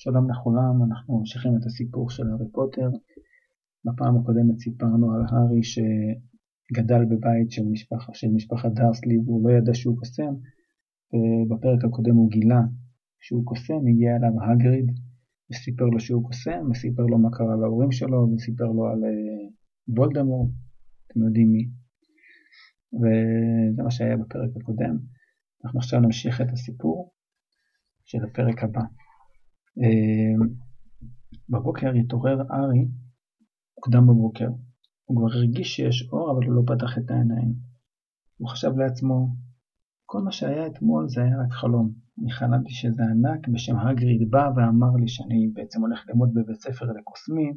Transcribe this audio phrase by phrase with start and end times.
[0.00, 2.90] שלום לכולם, אנחנו ממשיכים את הסיפור של הארי פוטר.
[3.84, 9.74] בפעם הקודמת סיפרנו על הארי שגדל בבית של, משפח, של משפחת דרסלי והוא לא ידע
[9.74, 10.34] שהוא קוסם,
[11.12, 12.60] ובפרק הקודם הוא גילה
[13.20, 14.92] שהוא קוסם, הגיע אליו הגריד
[15.50, 19.48] וסיפר לו שהוא קוסם, וסיפר לו מה קרה להורים שלו, וסיפר לו על אה,
[21.06, 21.68] אתם יודעים מי.
[22.92, 24.98] וזה מה שהיה בפרק הקודם.
[25.64, 27.12] אנחנו עכשיו נמשיך את הסיפור
[28.04, 28.82] של הפרק הבא.
[29.78, 30.48] אמ,
[31.48, 32.88] בבוקר התעורר ארי
[33.76, 34.48] מוקדם בבוקר.
[35.04, 37.54] הוא כבר הרגיש שיש אור, אבל הוא לא פתח את העיניים.
[38.38, 39.28] הוא חשב לעצמו,
[40.06, 41.92] כל מה שהיה אתמול זה היה רק חלום.
[42.22, 46.86] אני חלמתי שזה ענק בשם הגריד בא ואמר לי שאני בעצם הולך ללמוד בבית ספר
[46.98, 47.54] לקוסמים.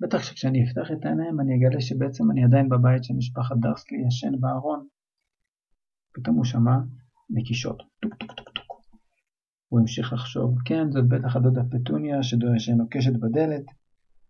[0.00, 4.40] בטח שכשאני אפתח את העיניים אני אגלה שבעצם אני עדיין בבית של משפחת דרסלי ישן
[4.40, 4.86] בארון.
[6.14, 6.76] פתאום הוא שמע
[7.30, 8.53] נקישות, טוק טוק טוק.
[9.74, 12.22] הוא המשיך לחשוב, כן, זאת בטח הדודה פטוניה
[12.58, 13.64] שנוקשת בדלת,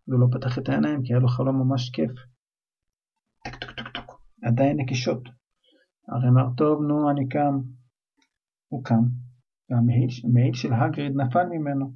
[0.08, 2.10] והוא לא פתח את העיניים כי היה לו חלום ממש כיף.
[3.44, 5.28] טוק טוק טוק טוק, עדיין נקישות.
[6.08, 7.60] הארי אמר, טוב, נו, אני קם.
[8.68, 9.04] הוא קם,
[9.70, 11.92] והמעיל של האגריד נפל ממנו.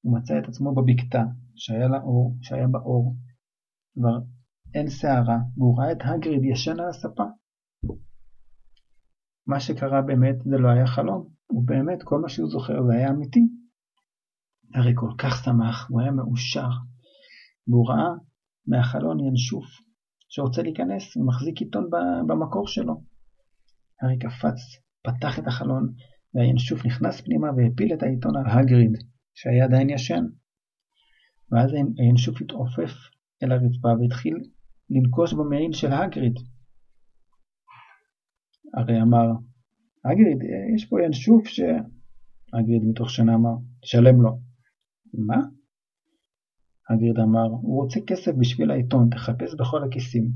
[0.00, 1.22] הוא מצא את עצמו בבקתה,
[1.56, 3.16] שהיה, לאור, שהיה באור.
[3.94, 4.18] כבר
[4.74, 7.24] אין שערה, והוא ראה את הגריד ישן על הספה.
[9.46, 13.40] מה שקרה באמת זה לא היה חלום, ובאמת כל מה שהוא זוכר זה היה אמיתי.
[14.74, 16.68] הרי כל כך שמח, הוא היה מאושר,
[17.68, 18.08] והוא ראה
[18.66, 19.64] מהחלון ינשוף
[20.28, 21.90] שרוצה להיכנס ומחזיק עיתון
[22.28, 23.02] במקור שלו.
[24.02, 24.58] הרי קפץ,
[25.02, 25.92] פתח את החלון,
[26.34, 28.92] והינשוף נכנס פנימה והפיל את העיתון על הגריד,
[29.34, 30.24] שהיה עדיין ישן.
[31.52, 32.92] ואז הינשוף התעופף
[33.42, 34.36] אל הרצפה והתחיל
[34.90, 36.34] לנקוש במעיל של הגריד.
[38.74, 39.26] הרי אמר,
[40.10, 40.38] הגריד,
[40.74, 41.60] יש פה ינשוף ש...
[42.52, 44.38] הגריד מתוך שנה אמר, תשלם לו.
[45.14, 45.36] מה?
[46.90, 50.28] הגריד אמר, הוא רוצה כסף בשביל העיתון, תחפש בכל הכיסים.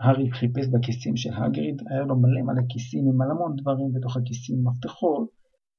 [0.00, 4.56] הארי חיפש בכיסים של הגריד, היה לו מלא מלא כיסים עם המון דברים בתוך הכיסים,
[4.64, 5.28] מפתחות,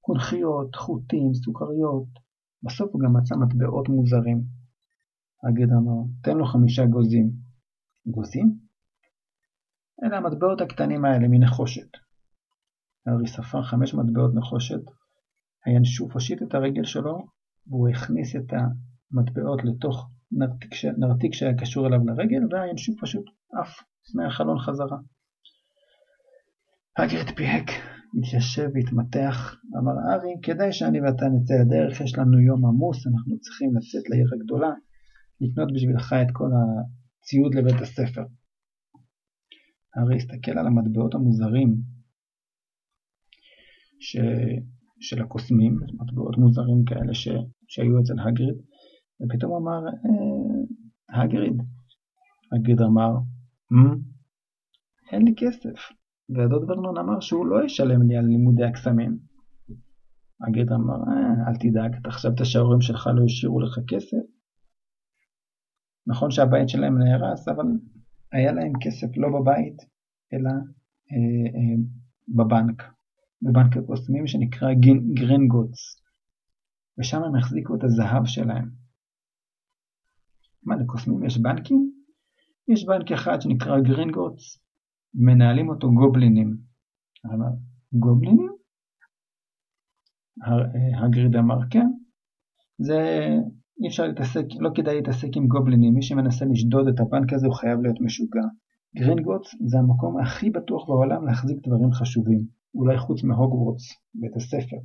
[0.02, 2.08] קונכיות, חוטים, סוכריות.
[2.64, 4.44] בסוף הוא גם מצא מטבעות מוזרים.
[5.44, 7.32] הגריד אמר, תן לו חמישה גוזים.
[8.08, 8.67] גוזים?
[10.04, 11.90] אלה המטבעות הקטנים האלה מנחושת.
[13.06, 14.82] הארי ספר חמש מטבעות נחושת,
[15.66, 17.28] הינשוף הושיט את הרגל שלו,
[17.68, 23.84] והוא הכניס את המטבעות לתוך נרתיק, נרתיק שהיה קשור אליו לרגל, והינשוף פשוט עף
[24.16, 24.98] מהחלון חזרה.
[26.98, 27.70] הגרד פיהק,
[28.18, 33.70] התיישב והתמתח, אמר ארי, כדאי שאני ואתה נצא לדרך, יש לנו יום עמוס, אנחנו צריכים
[33.76, 34.72] לצאת לעיר הגדולה,
[35.42, 38.24] לקנות בשבילך את כל הציוד לבית הספר.
[39.98, 41.76] הארי הסתכל על המטבעות המוזרים
[44.00, 44.18] ש...
[45.00, 47.28] של הקוסמים, מטבעות מוזרים כאלה ש...
[47.68, 48.56] שהיו אצל הגריד,
[49.22, 51.62] ופתאום אמר, אה, הגריד.
[52.52, 53.12] הגריד אמר,
[53.72, 53.78] מ?
[55.12, 55.80] אין לי כסף.
[56.30, 59.18] והדוד ורנון אמר שהוא לא ישלם לי על לימודי הקסמים.
[60.48, 64.24] הגריד אמר, אה, אל תדאג, אתה חשבת שההורים שלך לא השאירו לך כסף?
[66.08, 67.66] נכון שהבית שלהם נהרס, אבל
[68.32, 69.78] היה להם כסף לא בבית,
[70.34, 70.50] אלא
[71.12, 71.76] אה, אה,
[72.28, 72.84] בבנק,
[73.42, 74.68] בבנק הקוסמים שנקרא
[75.14, 76.02] גרינגוטס,
[77.00, 78.70] ושם הם החזיקו את הזהב שלהם.
[80.64, 81.92] מה, לקוסמים יש בנקים?
[82.68, 84.60] יש בנק אחד שנקרא גרינגוטס,
[85.14, 86.58] מנהלים אותו גובלינים.
[87.26, 87.52] אמר,
[87.94, 88.52] גובלינים?
[90.44, 91.88] אה, האגריד אמר כן,
[92.78, 93.28] זה
[93.82, 97.56] אי אפשר להתעסק, לא כדאי להתעסק עם גובלינים, מי שמנסה לשדוד את הבנק הזה הוא
[97.56, 98.48] חייב להיות משוגע.
[98.98, 102.42] גרינגוטס זה המקום הכי בטוח בעולם להחזיק דברים חשובים,
[102.76, 104.78] אולי חוץ מהוגוורטס, בית הספר.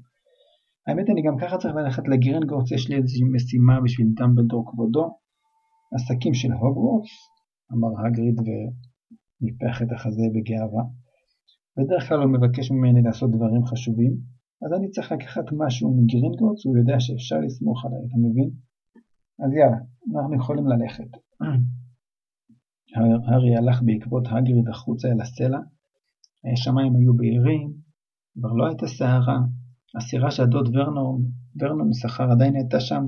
[0.86, 5.06] האמת אני גם ככה צריך ללכת לגרינגוטס, יש לי איזושהי משימה בשביל דמבלדור כבודו.
[5.94, 7.14] עסקים של הוגוורטס,
[7.72, 10.84] אמר הגריד וניפח את החזה בגאווה.
[11.76, 14.12] בדרך כלל הוא מבקש ממני לעשות דברים חשובים,
[14.62, 18.50] אז אני צריך לקחת משהו מגרינגוטס, הוא יודע שאפשר לסמוך עליי, אתה מבין?
[19.44, 19.76] אז יאללה,
[20.14, 21.10] אנחנו יכולים ללכת.
[23.26, 25.58] הארי הלך בעקבות הגריד החוצה אל הסלע,
[26.52, 27.72] השמיים היו בהירים,
[28.38, 29.38] כבר לא הייתה סערה,
[29.96, 31.22] הסירה שהדוד ורנון,
[31.60, 33.04] ורנון שכר עדיין הייתה שם,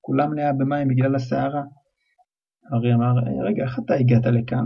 [0.00, 1.62] כולה מלאה במים בגלל הסערה.
[2.70, 3.12] הארי אמר,
[3.48, 4.64] רגע, איך אתה הגעת לכאן?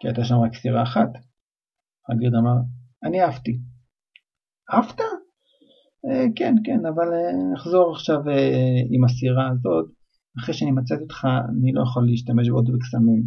[0.00, 1.10] כי הייתה שם רק סירה אחת.
[2.08, 2.56] הגריד אמר,
[3.04, 3.58] אני עפתי.
[4.68, 5.00] עפת?
[6.06, 9.97] אה, כן, כן, אבל אה, אחזור עכשיו אה, עם הסירה הזאת,
[10.38, 13.22] אחרי שאני מצאתי אותך אני לא יכול להשתמש בעוד בקסמים.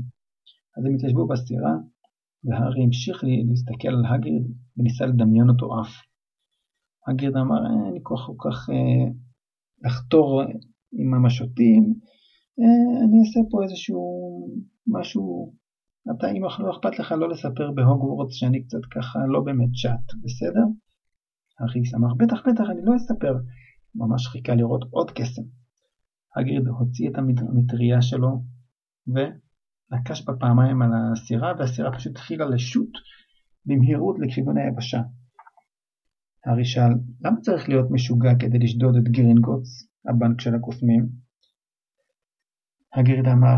[0.77, 1.73] אז הם התיישבו בסירה,
[2.43, 4.43] והארי המשיך להסתכל על הגריד
[4.77, 5.93] וניסה לדמיין אותו עף.
[7.07, 9.11] הגריד אמר, אין לי כוח כל כך אה,
[9.85, 10.41] לחתור
[10.91, 11.93] עם המשוטים,
[12.59, 14.01] אה, אני אעשה פה איזשהו
[14.87, 15.53] משהו,
[16.11, 20.65] אתה אם לא אכפת לך לא לספר בהוגוורטס שאני קצת ככה לא באמת צ'אט, בסדר?
[21.61, 23.33] אריס אמר, בטח בטח אני לא אספר,
[23.95, 25.41] ממש חיכה לראות עוד קסם.
[26.35, 28.43] האגריד הוציא את המטריה שלו
[29.07, 32.89] ונקש בה פעמיים על הסירה והסירה פשוט התחילה לשוט
[33.65, 35.01] במהירות לכיוון היבשה.
[36.45, 41.09] הארי שאל, למה צריך להיות משוגע כדי לשדוד את גרינגוטס, הבנק של הקוסמים?
[42.93, 43.57] האגריד אמר,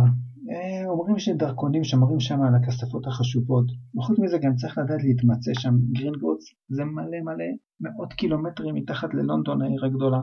[0.52, 3.66] אה, אומרים שדרקונים שומרים שם על הכספות החשובות,
[3.98, 7.46] וחוץ מזה גם צריך לדעת להתמצא שם, גרינגוטס זה מלא מלא
[7.80, 10.20] מאות קילומטרים מתחת ללונדון העיר הגדולה.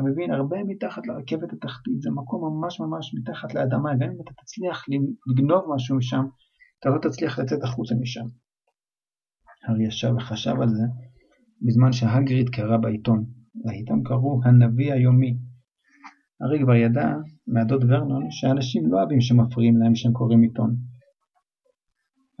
[0.00, 4.32] אתה מבין, הרבה מתחת לרכבת התחתית, זה מקום ממש ממש מתחת לאדמה, גם אם אתה
[4.42, 4.84] תצליח
[5.26, 6.24] לגנוב משהו משם,
[6.80, 8.24] אתה לא תצליח לצאת החוצה משם.
[9.64, 10.82] הארי ישב וחשב על זה,
[11.62, 13.24] בזמן שהגריד קרא בעיתון.
[13.64, 15.36] לעיתון קראו הנביא היומי.
[16.40, 17.08] הארי כבר ידע
[17.46, 20.76] מהדוד ורנון שאנשים לא אוהבים שמפריעים להם כשהם קוראים עיתון.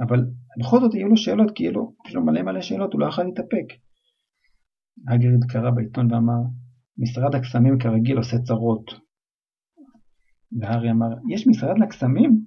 [0.00, 0.26] אבל
[0.60, 1.72] בכל זאת יהיו לו שאלות, כי יהיו
[2.14, 3.66] לו מלא מלא שאלות, הוא לא יכול להתאפק.
[5.08, 6.42] הגריד קרא בעיתון ואמר,
[7.00, 8.84] משרד הקסמים כרגיל עושה צרות.
[10.60, 12.44] והארי אמר, יש משרד לקסמים?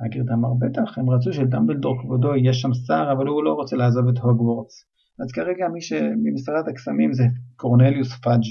[0.00, 4.08] הגריד אמר, בטח, הם רצו שדמבלדור כבודו יהיה שם שר, אבל הוא לא רוצה לעזוב
[4.08, 4.84] את הוגוורטס.
[5.20, 7.24] אז כרגע מי שממשרד הקסמים זה
[7.56, 8.44] קורנליוס פאג'.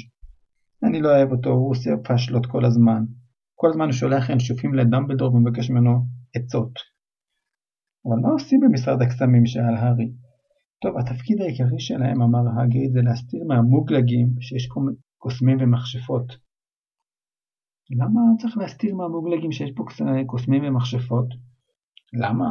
[0.83, 3.03] אני לא אוהב אותו, הוא עושה פאשלות כל הזמן.
[3.55, 5.91] כל הזמן הוא שולח ינשופים לדמבלדור ומבקש ממנו
[6.35, 6.73] עצות.
[8.05, 9.45] אבל מה עושים במשרד הקסמים?
[9.45, 10.11] שאל הארי.
[10.81, 14.67] טוב, התפקיד העיקרי שלהם, אמר הגריד, זה להסתיר מהמוגלגים שיש
[15.21, 16.37] קוסמים ומכשפות.
[17.89, 19.83] למה צריך להסתיר מהמוגלגים שיש פה
[20.27, 21.27] קוסמים ומכשפות?
[22.13, 22.49] למה?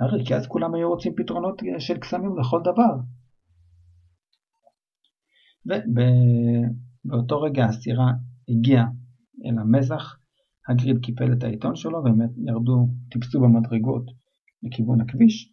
[0.00, 2.94] הרי כי אז כולם היו רוצים פתרונות של קסמים לכל דבר.
[5.66, 8.12] ובאותו רגע הסירה
[8.48, 8.86] הגיעה
[9.44, 10.16] אל המזח,
[10.68, 14.04] הגריד קיפל את העיתון שלו והם ירדו, טיפסו במדרגות
[14.62, 15.52] לכיוון הכביש.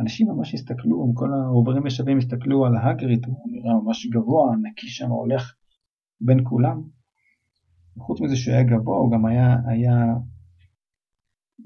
[0.00, 5.08] אנשים ממש הסתכלו, כל העוברים ושבים הסתכלו על הגריד, הוא נראה ממש גבוה, נקי שם,
[5.08, 5.57] הולך
[6.20, 6.82] בין כולם.
[7.98, 9.94] חוץ מזה שהוא היה גבוה, הוא גם היה, היה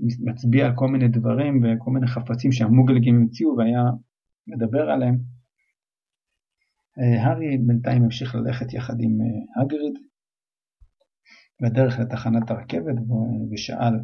[0.00, 3.82] מצביע על כל מיני דברים וכל מיני חפצים שהמוגלגים המציאו והיה
[4.46, 5.18] מדבר עליהם.
[6.98, 9.94] אה, הארי בינתיים המשיך ללכת יחד עם אה, הגריד
[11.62, 12.94] בדרך לתחנת הרכבת
[13.52, 13.94] ושאל,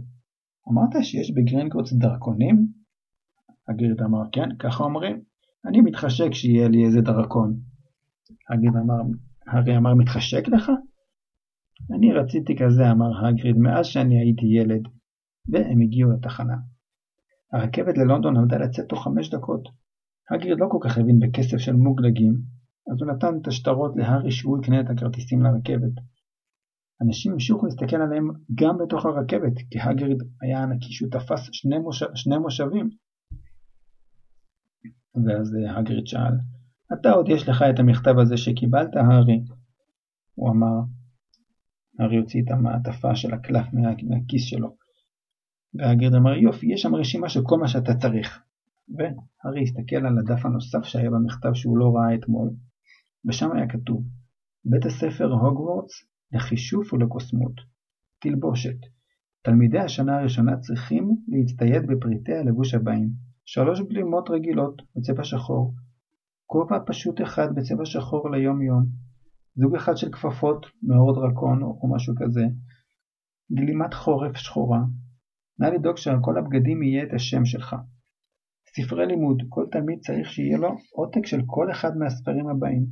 [0.69, 2.69] אמרת שיש בגרינגוטס דרכונים?
[3.69, 5.23] הגריד אמר, כן, ככה אומרים.
[5.65, 7.61] אני מתחשק שיהיה לי איזה דרכון.
[8.51, 9.03] הגריד אמר,
[9.51, 10.71] הארי אמר, מתחשק לך?
[11.97, 14.83] אני רציתי כזה, אמר הגריד, מאז שאני הייתי ילד.
[15.49, 16.57] והם הגיעו לתחנה.
[17.53, 19.69] הרכבת ללונדון עמדה לצאת תוך חמש דקות.
[20.31, 22.33] הגריד לא כל כך הבין בכסף של מוגלגים,
[22.93, 25.93] אז הוא נתן את השטרות להארי שהוא יקנה את הכרטיסים לרכבת.
[27.03, 32.07] אנשים המשיכו להסתכל עליהם גם בתוך הרכבת, כי הגריד היה ענקי שהוא תפס שני, מושב,
[32.15, 32.91] שני מושבים.
[35.27, 36.35] ואז הגריד שאל,
[36.93, 39.41] אתה עוד יש לך את המכתב הזה שקיבלת, הארי?
[40.35, 40.81] הוא אמר,
[41.99, 44.77] הארי הוציא את המעטפה של הקלף מה, מהכיס שלו.
[45.75, 48.43] והגריד אמר, יופי, יש שם רשימה של כל מה שאתה צריך.
[48.89, 52.51] והארי הסתכל על הדף הנוסף שהיה במכתב שהוא לא ראה אתמול,
[53.25, 54.05] ושם היה כתוב
[54.65, 55.93] בית הספר הוגוורטס
[56.33, 57.61] לחישוף ולקוסמות.
[58.19, 58.77] תלבושת
[59.43, 63.11] תלמידי השנה הראשונה צריכים להצטייד בפריטי הלבוש הבאים
[63.45, 65.75] שלוש גלימות רגילות בצבע שחור,
[66.51, 68.85] כובע פשוט אחד בצבע שחור ליום יום,
[69.57, 72.45] זוג אחד של כפפות מאור דרקון או משהו כזה,
[73.53, 74.81] גלימת חורף שחורה,
[75.59, 77.77] נא לדאוג שעל כל הבגדים יהיה את השם שלך.
[78.77, 82.87] ספרי לימוד, כל תלמיד צריך שיהיה לו עותק של כל אחד מהספרים הבאים.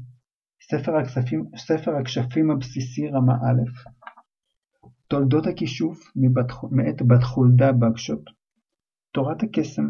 [0.63, 3.63] ספר, הכספים, ספר הכשפים הבסיסי רמה א',
[5.09, 5.99] תולדות הכישוף
[6.71, 8.23] מאת בת חולדה בגשות,
[9.13, 9.89] תורת הקסם,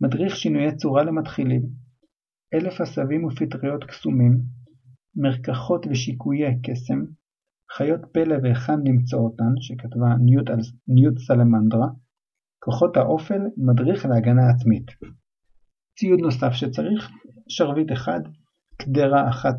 [0.00, 1.62] מדריך שינויי צורה למתחילים,
[2.54, 4.40] אלף עשבים ופטריות קסומים,
[5.16, 7.04] מרקחות ושיקויי קסם,
[7.76, 10.50] חיות פלא והיכן למצוא אותן, שכתבה ניוט,
[10.88, 11.88] ניוט סלמנדרה,
[12.58, 14.86] כוחות האופל, מדריך להגנה עצמית.
[15.98, 17.10] ציוד נוסף שצריך,
[17.48, 18.20] שרביט אחד,
[18.76, 19.56] קדרה אחת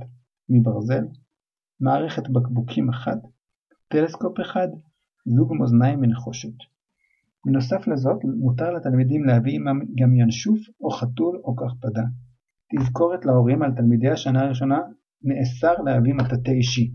[0.50, 1.04] מברזל,
[1.80, 3.18] מערכת בקבוקים אחת,
[3.88, 4.68] טלסקופ אחד,
[5.26, 6.54] זוג מאזניים מנחושת.
[7.46, 12.04] בנוסף לזאת, מותר לתלמידים להביא עמם גם ינשוף או חתול או קרפדה.
[12.76, 14.80] תזכורת להורים על תלמידי השנה הראשונה,
[15.24, 16.92] נאסר להביא מטאטא אישי.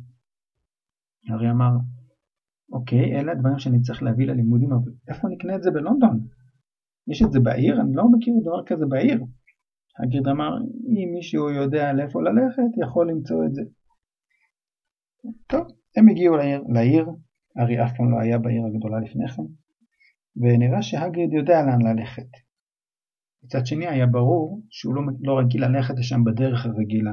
[1.30, 1.70] הרי אמר,
[2.72, 6.20] אוקיי, אלה הדברים שאני צריך להביא ללימודים, אבל איפה נקנה את זה בלונדון?
[7.08, 7.80] יש את זה בעיר?
[7.80, 9.24] אני לא מכיר דבר כזה בעיר.
[9.98, 10.50] הגריד אמר,
[10.88, 13.62] אם מישהו יודע לאיפה ללכת, יכול למצוא את זה.
[15.46, 15.66] טוב,
[15.96, 17.06] הם הגיעו לעיר, לעיר,
[17.58, 19.42] ארי אף פעם לא היה בעיר הגדולה לפני כן,
[20.36, 22.45] ונראה שהגריד יודע לאן ללכת.
[23.46, 27.12] מצד שני היה ברור שהוא לא, לא רגיל ללכת לשם בדרך הרגילה.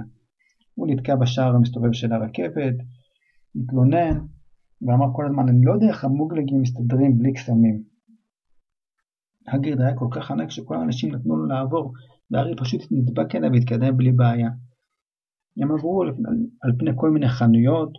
[0.75, 2.75] הוא נתקע בשער המסתובב של הרכבת,
[3.55, 4.19] התלונן,
[4.81, 7.83] ואמר כל הזמן, אני לא יודע איך המוגלגים מסתדרים בלי קסמים.
[9.47, 11.93] הגריד היה כל כך ענק שכל האנשים נתנו לו לעבור,
[12.31, 14.49] והארי פשוט נדבק אליה והתקדם בלי בעיה.
[15.57, 17.91] הם עברו על, על, על פני כל מיני חנויות,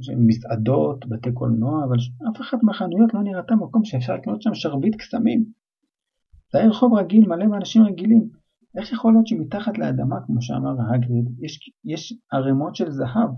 [0.00, 1.96] שהן מסעדות, בתי קולנוע, אבל
[2.30, 5.59] אף אחת מהחנויות לא נראתה מקום שאפשר לקנות שם שרביט קסמים.
[6.52, 8.28] זה היה רחוב רגיל מלא באנשים רגילים.
[8.78, 13.30] איך יכול להיות שמתחת לאדמה, כמו שאמר הגריד, יש, יש ערימות של זהב?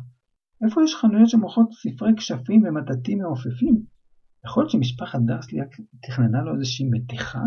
[0.64, 3.82] איפה יש חנויות שמוכרות ספרי כשפים ומטטים מעופפים?
[4.46, 5.60] יכול להיות שמשפחת דרסלי
[6.02, 7.42] תכננה לו איזושהי מתיחה?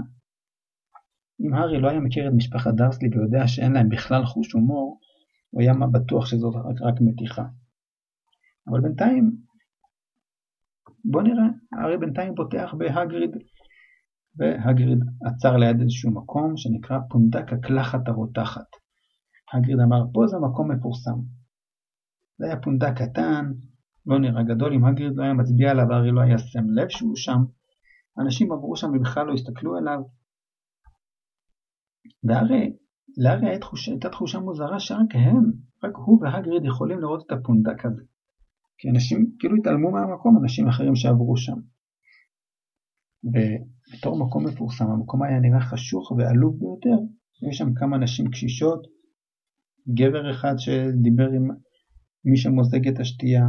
[1.42, 5.00] אם הארי לא היה מכיר את משפחת דרסלי ויודע שאין להם בכלל חוש הומור,
[5.50, 7.46] הוא היה בטוח שזאת רק, רק מתיחה.
[8.68, 9.36] אבל בינתיים,
[11.06, 13.32] בוא נראה, הארי בינתיים פותח בהגריד,
[14.38, 18.68] והגריד עצר ליד איזשהו מקום שנקרא פונדק הקלחת הרותחת.
[19.54, 21.20] הגריד אמר, פה זה מקום מפורסם.
[22.38, 23.52] זה היה פונדק קטן,
[24.06, 27.16] לא נראה גדול, אם הגריד לא היה מצביע עליו, הארי לא היה שם לב שהוא
[27.16, 27.40] שם.
[28.20, 30.00] אנשים עברו שם ובכלל לא הסתכלו עליו.
[32.24, 32.76] והרי
[33.18, 33.50] לארי
[33.88, 35.52] הייתה תחושה מוזרה שרק הם,
[35.84, 38.04] רק הוא והגריד יכולים לראות את הפונדק הזה.
[38.78, 41.60] כי אנשים כאילו התעלמו מהמקום, אנשים אחרים שעברו שם.
[43.96, 47.04] ובתור מקום מפורסם, המקום היה נראה חשוך ועלוב ביותר.
[47.42, 48.88] היו שם כמה נשים קשישות,
[49.94, 51.48] גבר אחד שדיבר עם
[52.26, 53.44] מי שמוזג את השתייה,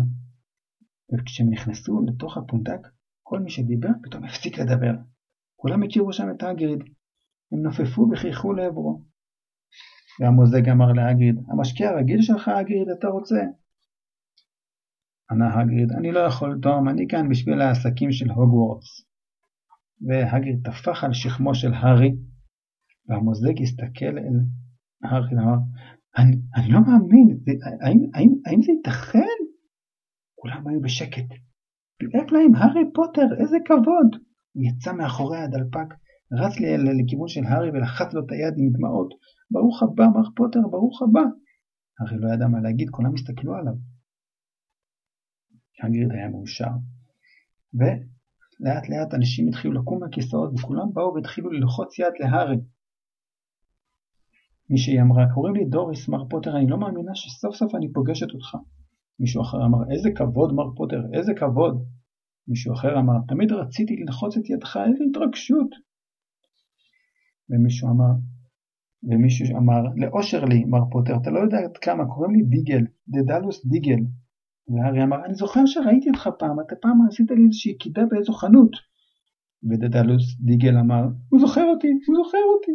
[1.15, 2.81] וכשהם נכנסו לתוך הפונדק,
[3.23, 4.95] כל מי שדיבר פתאום הפסיק לדבר.
[5.57, 6.79] כולם הכירו שם את הגריד.
[7.53, 9.03] הם נופפו וחייכו לעברו.
[10.21, 13.41] והמוזג אמר להגריד, המשקיע הרגיל שלך, הגריד, אתה רוצה?
[15.31, 19.06] ענה הגריד, אני לא יכול, תום, אני כאן בשביל העסקים של הוגוורטס.
[20.01, 22.13] והגריד טפח על שכמו של הארי,
[23.09, 24.39] והמוזג הסתכל אל
[25.03, 25.59] הארי ואמר,
[26.19, 27.53] אני, אני לא מאמין, זה,
[27.85, 29.39] האם, האם, האם זה ייתכן?
[30.35, 31.29] כולם היו בשקט.
[32.15, 34.11] לעת להם, הארי פוטר, איזה כבוד!
[34.53, 35.89] הוא יצא מאחורי הדלפק,
[36.33, 36.55] רץ
[37.01, 39.15] לכיוון של הארי ולחץ לו את היד עם דמעות.
[39.51, 41.25] ברוך הבא, מר פוטר, ברוך הבא.
[42.01, 43.75] הארי לא ידע מה להגיד, כולם הסתכלו עליו.
[45.83, 46.75] הגריד היה מאושר.
[48.61, 52.57] ולאט לאט אנשים התחילו לקום מהכיסאות וכולם באו והתחילו ללחוץ יד להארי.
[54.71, 58.57] מישהי אמרה, קוראים לי דוריס, מר פוטר, אני לא מאמינה שסוף סוף אני פוגשת אותך.
[59.21, 61.85] מישהו אחר אמר, איזה כבוד, מר פוטר, איזה כבוד.
[62.49, 65.71] מישהו אחר אמר, תמיד רציתי ללחוץ את ידך, איזה התרגשות.
[67.51, 68.13] ומישהו אמר,
[69.03, 73.67] ומישהו אמר, לאושר לי, מר פוטר, אתה לא יודע עד כמה, קוראים לי דיגל, דדלוס
[73.67, 74.01] דיגל.
[74.69, 78.71] והארי אמר, אני זוכר שראיתי אותך פעם, אתה פעם עשית לי איזושהי קידה באיזו חנות.
[79.71, 82.73] ודדלוס דיגל אמר, הוא זוכר אותי, הוא זוכר אותי.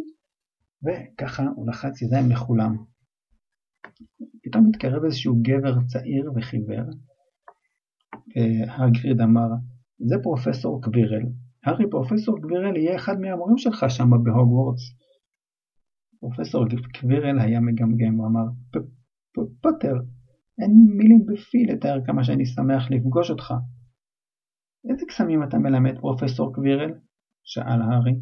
[0.84, 2.76] וככה הוא לחץ ידיים לכולם.
[4.42, 6.84] פתאום התקרב איזשהו גבר צעיר וחיוור.
[8.68, 9.48] הגריד אמר,
[9.98, 11.22] זה פרופסור קבירל.
[11.64, 14.82] הארי, פרופסור קבירל יהיה אחד מהמורים שלך שם בהוגוורטס.
[16.20, 18.44] פרופסור קבירל היה מגמגם, הוא אמר,
[19.60, 19.94] פוטר,
[20.58, 23.54] אין מילים בפי לתאר כמה שאני שמח לפגוש אותך.
[24.90, 26.92] איזה קסמים אתה מלמד, פרופסור קבירל?
[27.44, 28.14] שאל הארי.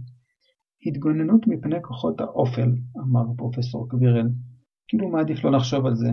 [0.86, 4.28] התגוננות מפני כוחות האופל, אמר פרופסור קבירל.
[4.88, 6.08] כאילו מעדיף לא לחשוב על זה.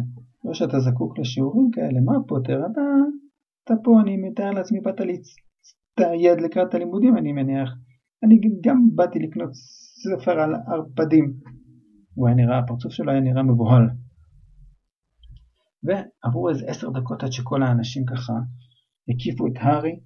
[0.45, 2.59] לא שאתה זקוק לשיעורים כאלה, מה פוטר?
[2.71, 2.81] אתה,
[3.63, 7.69] אתה פה, אני מתאר לעצמי, באת להצטייד לקראת הלימודים, אני מניח.
[8.23, 9.49] אני גם באתי לקנות
[10.03, 11.33] ספר על ערפדים.
[12.13, 13.87] הוא היה נראה, הפרצוף שלו היה נראה מבוהל.
[15.83, 18.33] ועברו איזה עשר דקות עד שכל האנשים ככה
[19.09, 19.99] הקיפו את הארי.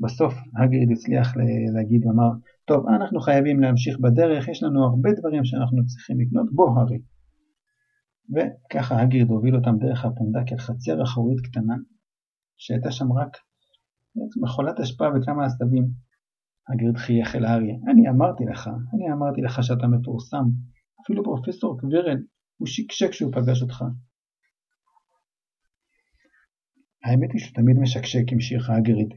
[0.00, 1.34] בסוף הגריד הצליח
[1.74, 2.30] להגיד ואמר,
[2.64, 6.98] טוב, אנחנו חייבים להמשיך בדרך, יש לנו הרבה דברים שאנחנו צריכים לקנות, בוא הארי.
[8.34, 11.74] וככה הגריד הוביל אותם דרך הפונדק אל חצר אחורית קטנה,
[12.56, 13.36] שהייתה שם רק
[14.42, 15.84] מכולת אשפה וכמה עשבים.
[16.68, 20.44] הגריד חייך אל הארי, אני אמרתי לך, אני אמרתי לך שאתה מפורסם,
[21.04, 22.18] אפילו פרופסור קווירל,
[22.56, 23.84] הוא שקשק כשהוא פגש אותך.
[27.06, 29.14] האמת היא שתמיד משקשק, המשיך הגריד.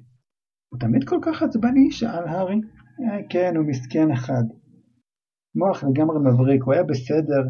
[0.70, 1.92] הוא תמיד כל כך עצבני?
[1.92, 2.62] שאל הארי.
[3.02, 4.44] אה, כן, הוא מסכן אחד.
[5.56, 7.42] מוח לגמרי מבריק, הוא היה בסדר,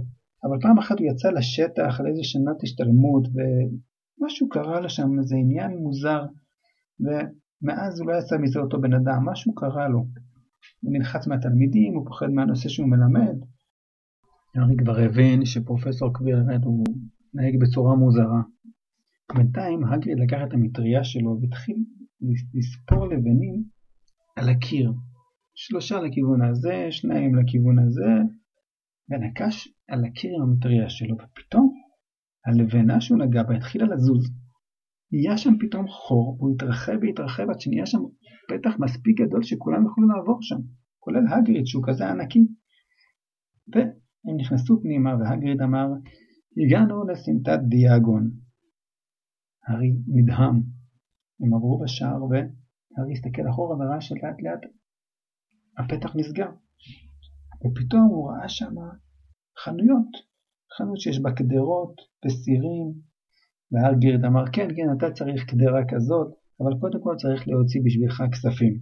[0.44, 5.72] אבל פעם אחת הוא יצא לשטח לאיזה שנת השתלמות ומשהו קרה לו שם, איזה עניין
[5.78, 6.26] מוזר
[7.00, 10.06] ומאז הוא לא יצא מזה אותו בן אדם, משהו קרה לו.
[10.82, 13.36] הוא נלחץ מהתלמידים, הוא פוחד מהנושא שהוא מלמד.
[14.56, 16.84] הארי כבר הבין שפרופסור קוויררד הוא
[17.34, 18.42] נהג בצורה מוזרה.
[19.36, 21.76] בינתיים הגריד לקח את המטריה שלו והתחיל
[22.54, 23.64] לספור לבנים
[24.36, 24.94] על הקיר.
[25.56, 28.12] שלושה לכיוון הזה, שניים לכיוון הזה,
[29.10, 31.74] ונקש על הקיר עם המטריה שלו, ופתאום
[32.46, 34.32] הלבנה שהוא נגע בה התחילה לזוז.
[35.12, 38.00] נהיה שם פתאום חור, הוא התרחב והתרחב עד שנהיה שם
[38.48, 40.60] פתח מספיק גדול שכולם יכולו לעבור שם,
[41.00, 42.48] כולל הגריד שהוא כזה ענקי.
[43.74, 45.88] והם נכנסו פנימה והגריד אמר,
[46.66, 48.32] הגענו לסמטת דיאגון.
[49.70, 50.62] הארי נדהם.
[51.40, 54.72] הם עברו בשער והארי הסתכל אחורה וראה שלאט לאט
[55.78, 56.52] הפתח נסגר.
[57.62, 58.76] ופתאום הוא ראה שם
[59.64, 60.12] חנויות,
[60.78, 61.96] חנות שיש בה קדרות
[62.26, 62.94] וסירים,
[63.72, 66.28] והארגרד אמר כן כן אתה צריך קדרה כזאת,
[66.62, 68.80] אבל קודם כל צריך להוציא בשבילך כספים.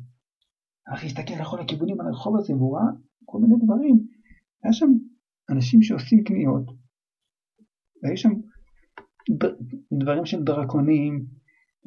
[0.87, 2.91] הארי הסתכל לכל הכיוונים על הרחוב הזה והוא ראה
[3.25, 4.07] כל מיני דברים.
[4.63, 4.91] היה שם
[5.49, 6.65] אנשים שעושים קניות,
[8.03, 8.31] והיו שם
[9.99, 11.25] דברים של דרקונים,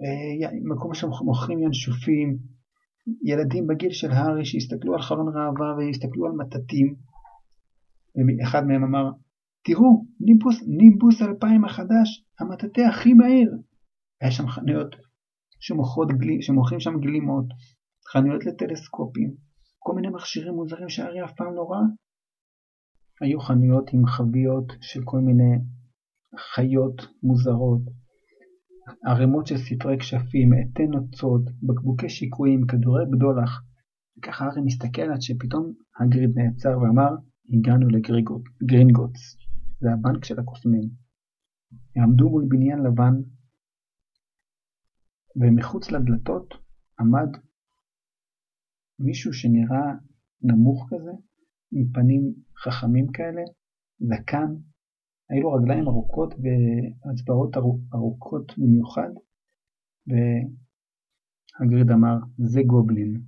[0.00, 2.38] אה, מקום שמוכרים ינשופים,
[3.22, 6.94] ילדים בגיל של הארי שהסתכלו על חלון ראווה והסתכלו על מטטים.
[8.38, 9.10] ואחד מהם אמר,
[9.64, 13.52] תראו, נימבוס, נימבוס 2000 החדש, המטאטא הכי מהיר.
[14.20, 14.96] היה שם חנויות
[16.18, 17.44] גלי, שמוכרים שם גלימות,
[18.12, 19.34] חנויות לטלסקופים,
[19.78, 21.86] כל מיני מכשירים מוזרים שהארי אף פעם לא ראה.
[23.20, 25.56] היו חנויות עם חביות של כל מיני
[26.38, 27.82] חיות מוזרות,
[29.06, 33.62] ערימות של ספרי כשפים, עטי נוצות, בקבוקי שיקויים, כדורי בדולח.
[34.18, 37.10] וככה הארי מסתכל עד שפתאום הגריד נעצר ואמר,
[37.52, 39.36] הגענו לגרינגוטס,
[39.80, 40.90] זה הבנק של הקוסמים.
[41.96, 43.14] הם עמדו מול בניין לבן,
[45.36, 46.54] ומחוץ לדלתות
[47.00, 47.28] עמד
[48.98, 49.92] מישהו שנראה
[50.42, 51.10] נמוך כזה,
[51.72, 52.34] עם פנים
[52.64, 53.42] חכמים כאלה,
[53.98, 54.54] זקן,
[55.30, 57.56] היו לו רגליים ארוכות ואצבעות
[57.94, 59.10] ארוכות במיוחד,
[60.06, 63.22] והגריד אמר, זה גובלין.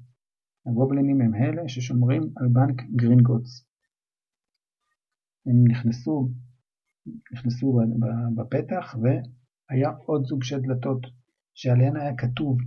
[0.66, 3.66] הגובלינים הם אלה ששומרים על בנק גרינגוטס.
[5.46, 6.28] הם נכנסו,
[7.32, 7.80] נכנסו
[8.36, 11.06] בפתח והיה עוד זוג של דלתות
[11.54, 12.58] שעליהן היה כתוב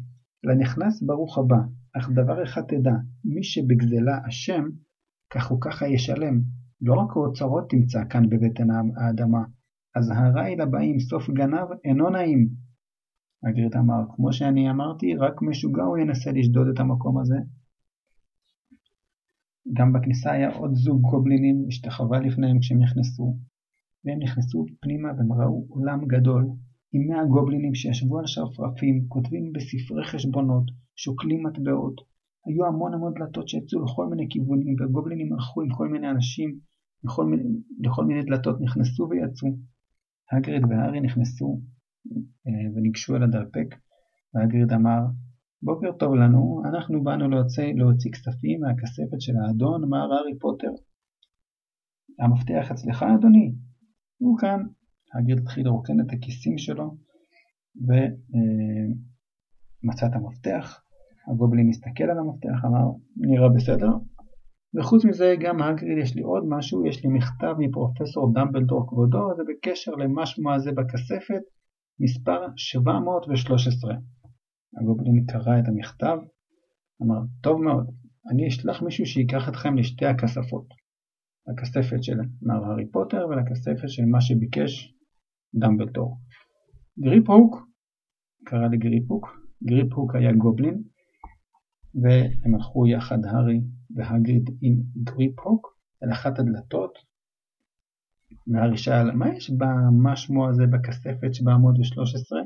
[0.43, 1.58] לנכנס ברוך הבא,
[1.98, 2.91] אך דבר אחד תדע,
[3.24, 4.63] מי שבגזלה השם,
[5.30, 6.41] כך הוא ככה ישלם,
[6.82, 9.44] לא רק האוצרות תמצא כאן בבטן האדמה,
[9.96, 12.50] אזהרה היא לבאים, סוף גנב אינו נעים.
[13.44, 17.36] הגריד אמר, כמו שאני אמרתי, רק משוגע הוא ינסה לשדוד את המקום הזה.
[19.74, 23.38] גם בכניסה היה עוד זוג גובלינים, השתחווה לפניהם כשהם נכנסו,
[24.06, 26.46] והם נכנסו פנימה והם ראו עולם גדול,
[26.94, 30.64] עם מאה גובלינים שישבו על שרפרפים, כותבים בספרי חשבונות,
[30.96, 32.02] שוקלים מטבעות,
[32.46, 36.60] היו המון המון דלתות שיצאו לכל מיני כיוונים, והגובלינים הלכו עם כל מיני אנשים,
[37.04, 37.44] לכל מיני,
[37.80, 39.50] לכל מיני דלתות נכנסו ויצאו.
[40.32, 41.62] הגריד והארי נכנסו
[42.48, 43.76] אה, וניגשו אל הדלפק,
[44.34, 45.00] והגריד אמר,
[45.62, 50.72] בוקר טוב לנו, אנחנו באנו להוציא, להוציא כספים מהכספת של האדון, מר הארי פוטר.
[52.20, 53.56] המפתח אצלך, אדוני?
[54.18, 54.64] הוא כאן.
[55.14, 56.98] הגריד התחיל לרוקן את הכיסים שלו,
[57.76, 58.06] ומצא
[60.06, 60.85] אה, את המפתח.
[61.28, 62.86] הגובלין הסתכל על המפתח, אמר,
[63.18, 63.90] נראה בסדר.
[64.76, 69.44] וחוץ מזה גם הגריד יש לי עוד משהו, יש לי מכתב מפרופסור דמבלדור כבודו, זה
[69.50, 71.42] בקשר למה שמו הזה בכספת,
[72.00, 73.96] מספר 713.
[74.82, 76.18] הגובלין קרא את המכתב,
[77.02, 77.90] אמר, טוב מאוד,
[78.32, 80.68] אני אשלח מישהו שיקח אתכם לשתי הכספות,
[81.48, 84.94] לכספת של מר הארי פוטר ולכספת של מה שביקש
[85.56, 86.18] דמבלדור.
[87.00, 87.56] גריפ הוק,
[88.46, 89.28] קרא לגריפ הוק,
[89.64, 90.84] גריפ הוק היה גובלין,
[92.02, 93.62] והם הלכו יחד הארי
[93.96, 96.98] והאגריד עם גריפהוק אל אחת הדלתות,
[98.48, 102.40] והארי שאל מה יש במה שמו הזה בכספת 713?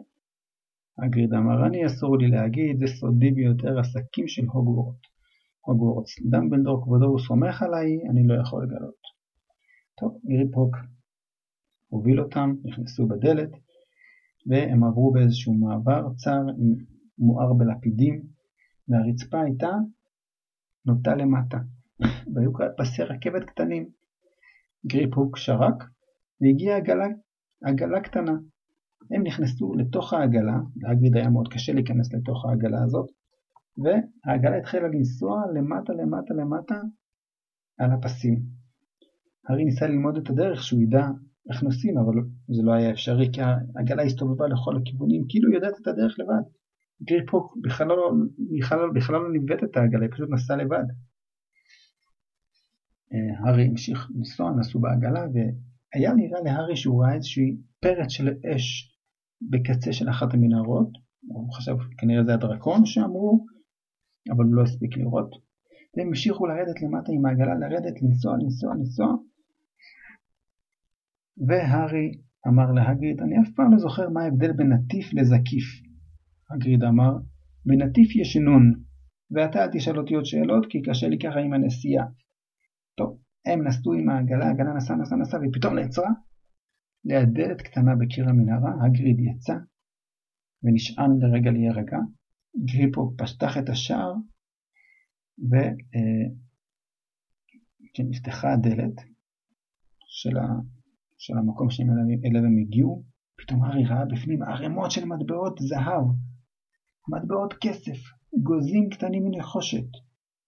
[0.98, 4.96] הגריד אמר אני אסור לי להגיד זה סודי ביותר עסקים של הוגוורט.
[5.62, 9.02] הוגוורטס דמבלדור כבודו הוא סומך עליי אני לא יכול לגלות.
[10.00, 10.76] טוב גריפ-הוק
[11.88, 13.50] הוביל אותם נכנסו בדלת
[14.48, 16.42] והם עברו באיזשהו מעבר צר
[17.18, 18.24] מואר בלפידים
[18.90, 19.72] והרצפה הייתה
[20.86, 21.58] נוטה למטה,
[22.34, 23.90] והיו פסי רכבת קטנים.
[24.88, 25.84] גריפ הוק שרק,
[26.42, 27.08] והגיעה עגלה,
[27.64, 28.38] עגלה קטנה.
[29.12, 33.10] הם נכנסו לתוך העגלה, להגיד היה מאוד קשה להיכנס לתוך העגלה הזאת,
[33.78, 36.82] והעגלה התחילה לנסוע למטה למטה למטה
[37.78, 38.40] על הפסים.
[39.48, 41.08] הארי ניסה ללמוד את הדרך שהוא ידע
[41.50, 42.14] איך נוסעים, אבל
[42.48, 46.59] זה לא היה אפשרי כי העגלה הסתובבה לכל הכיוונים, כאילו היא יודעת את הדרך לבד.
[47.04, 48.12] גריפוק בכלל לא,
[48.58, 50.84] בכלל, בכלל לא ניווט את העגלה, היא פשוט נסעה לבד.
[53.40, 58.96] הארי המשיך לנסוע, נסעו בעגלה, והיה נראה להארי שהוא ראה איזושהי פרץ של אש
[59.42, 60.90] בקצה של אחת המנהרות,
[61.28, 63.46] הוא חשב כנראה זה הדרקון שאמרו,
[64.32, 65.30] אבל הוא לא הספיק לראות.
[65.98, 69.16] והם המשיכו לרדת למטה עם העגלה, לרדת, לנסוע, לנסוע, לנסוע.
[71.48, 72.12] והארי
[72.48, 75.89] אמר להגריד, אני אף פעם לא זוכר מה ההבדל בין נטיף לזקיף.
[76.52, 77.12] הגריד אמר,
[77.66, 78.74] בנטיף יש נון,
[79.32, 82.06] ואתה אל תשאל אותי עוד שאלות, כי קשה לי ככה עם הנסיעה.
[82.98, 86.10] טוב, הם נסעו עם העגלה, העגלה נסעה, נסעה, נסעה, ופתאום נעצרה.
[87.06, 89.56] ליד דלת קטנה בקיר המנהרה, הגריד יצא,
[90.64, 91.98] ונשען לרגע להירגע.
[92.66, 94.14] גריפו פתח את השער,
[97.90, 99.02] וכשנפתחה אה, הדלת
[100.08, 100.48] של, ה...
[101.18, 103.04] של המקום שאליו הם הגיעו,
[103.38, 106.04] פתאום הארי ראה בפנים ערימות של מטבעות זהב,
[107.10, 108.00] מטבעות כסף,
[108.44, 109.90] גוזים קטנים מנחושת.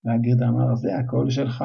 [0.04, 1.64] והגריד אמר, זה הכל שלך.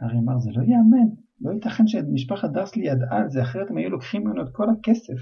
[0.00, 1.08] הארי אמר, זה לא ייאמן,
[1.40, 5.20] לא ייתכן שמשפחת דרסלי ידעה על זה, אחרת הם היו לוקחים ממנו את כל הכסף.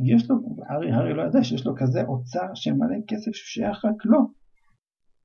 [0.00, 0.36] ויש לו,
[0.68, 4.18] הארי, הארי לא ידע שיש לו כזה אוצר של מלא כסף ששייך רק לו.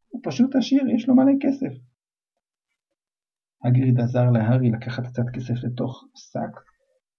[0.10, 1.73] הוא פשוט עשיר, יש לו מלא כסף.
[3.65, 6.53] הגריד עזר להארי לקחת קצת כסף לתוך שק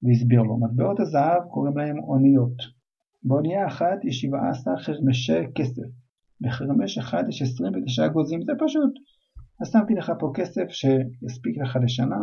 [0.02, 2.79] והסביר לו, מטבעות הזהב קוראים להם אוניות.
[3.22, 5.83] באונייה אחת יש 17 חרמשי כסף,
[6.40, 8.90] בחרמש אחד יש 29 גוזים, זה פשוט.
[9.61, 12.20] אז שמתי לך פה כסף שיספיק לך לשנה,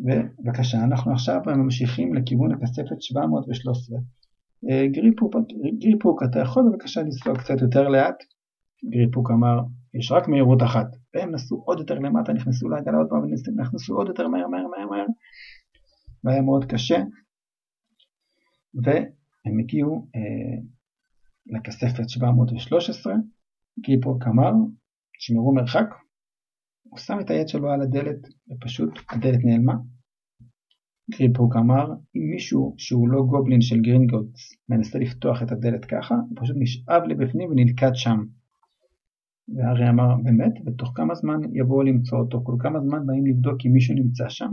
[0.00, 3.98] ובבקשה, אנחנו עכשיו ממשיכים לכיוון הכספת 713.
[4.70, 5.34] אה, גריפוק,
[5.78, 8.16] גריפוק, אתה יכול בבקשה לנסוע קצת יותר לאט?
[8.90, 9.58] גריפוק אמר,
[9.94, 10.86] יש רק מהירות אחת.
[11.14, 14.86] והם נסעו עוד יותר למטה, נכנסו לעגלה עוד פעם, ונכנסו עוד יותר מהר, מהר, מהר,
[14.90, 15.06] מהר.
[16.24, 17.02] והיה מאוד קשה.
[19.44, 20.62] והם הגיעו אה,
[21.46, 23.14] לכספת 713.
[23.80, 24.52] גריפוק אמר,
[25.18, 25.86] שמרו מרחק,
[26.82, 28.18] הוא שם את היד שלו על הדלת
[28.50, 29.74] ופשוט הדלת נעלמה.
[31.10, 36.38] גריפוק אמר, אם מישהו שהוא לא גובלין של גרינגוטס מנסה לפתוח את הדלת ככה, הוא
[36.40, 38.18] פשוט נשאב לבפנים ונלכד שם.
[39.48, 40.52] והארי אמר, באמת?
[40.66, 42.44] ותוך כמה זמן יבואו למצוא אותו?
[42.44, 44.50] כל כמה זמן באים לבדוק אם מישהו נמצא שם?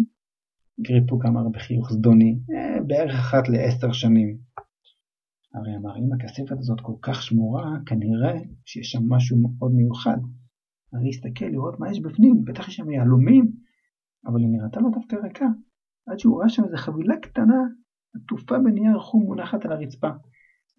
[0.82, 4.38] גריפוק אמר בחיוך זדוני, אה, בערך אחת לעשר שנים.
[5.54, 8.34] הארי אמר, אם הכספת הזאת כל כך שמורה, כנראה
[8.66, 10.18] שיש שם משהו מאוד מיוחד.
[10.94, 13.52] הרי הסתכל לראות מה יש בפנים, בטח יש שם יהלומים,
[14.26, 15.46] אבל היא נראתה לו דווקא ריקה,
[16.08, 17.62] עד שהוא ראה שם איזו חבילה קטנה,
[18.16, 20.10] עטופה בנייר חום מונחת על הרצפה.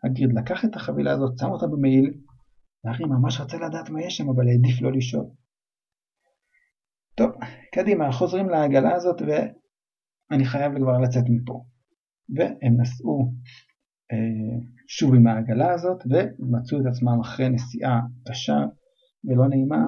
[0.05, 2.15] הגריד לקח את החבילה הזאת, שם אותה במעיל,
[2.85, 5.27] והארי ממש רצה לדעת מה יש שם, אבל העדיף לא לשאול.
[7.15, 7.31] טוב,
[7.75, 11.65] קדימה, חוזרים לעגלה הזאת, ואני חייב כבר לצאת מפה.
[12.37, 13.33] והם נסעו
[14.89, 18.59] שוב עם העגלה הזאת, ומצאו את עצמם אחרי נסיעה קשה
[19.25, 19.87] ולא נעימה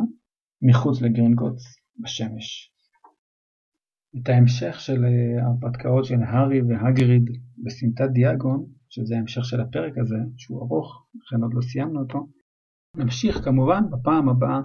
[0.62, 1.62] מחוץ לגרינגוטס
[2.00, 2.72] בשמש.
[4.20, 7.24] את ההמשך של אה, ההרפתקאות של הארי והגריד
[7.64, 12.28] בסמטת דיאגון, שזה ההמשך של הפרק הזה, שהוא ארוך, לכן עוד לא סיימנו אותו,
[12.96, 14.61] נמשיך כמובן בפעם הבאה